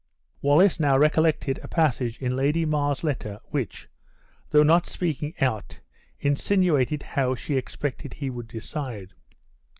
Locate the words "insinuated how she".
6.19-7.55